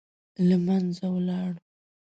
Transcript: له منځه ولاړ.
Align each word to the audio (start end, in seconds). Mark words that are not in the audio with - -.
له 0.47 0.57
منځه 0.65 1.05
ولاړ. 1.13 1.51